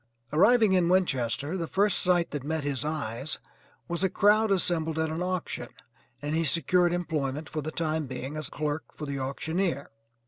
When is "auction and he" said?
5.21-6.43